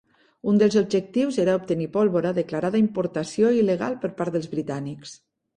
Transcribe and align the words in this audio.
Un 0.51 0.55
dels 0.61 0.77
objectius 0.79 1.37
era 1.43 1.57
obtenir 1.59 1.89
pólvora, 1.97 2.33
declarada 2.39 2.81
importació 2.87 3.55
il·legal 3.61 3.97
per 4.07 4.15
part 4.23 4.39
dels 4.39 4.53
britànics. 4.57 5.15